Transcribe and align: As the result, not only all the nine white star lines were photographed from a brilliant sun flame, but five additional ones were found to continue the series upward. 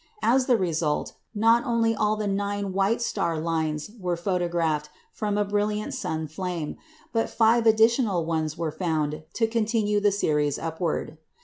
As 0.23 0.47
the 0.47 0.57
result, 0.57 1.13
not 1.35 1.63
only 1.63 1.93
all 1.93 2.15
the 2.15 2.25
nine 2.25 2.73
white 2.73 3.03
star 3.03 3.37
lines 3.39 3.91
were 3.99 4.17
photographed 4.17 4.89
from 5.11 5.37
a 5.37 5.45
brilliant 5.45 5.93
sun 5.93 6.27
flame, 6.27 6.75
but 7.13 7.29
five 7.29 7.67
additional 7.67 8.25
ones 8.25 8.57
were 8.57 8.71
found 8.71 9.21
to 9.35 9.45
continue 9.45 9.99
the 9.99 10.11
series 10.11 10.57
upward. 10.57 11.19